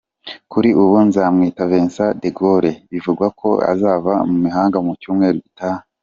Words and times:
Kuri 0.51 0.69
ubu 0.81 0.95
Nzamwita 1.07 1.61
Vincent 1.71 2.13
De 2.21 2.29
Gaulle 2.37 2.71
bivugwa 2.91 3.27
ko 3.39 3.49
azava 3.71 4.13
imahanga 4.33 4.77
mu 4.85 4.91
cyumweru 5.01 5.37
gitaha. 5.45 5.81